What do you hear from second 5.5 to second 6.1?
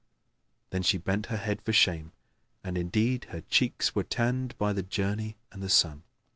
and the sun.